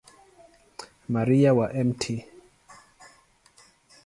[1.07, 2.01] Maria wa Mt.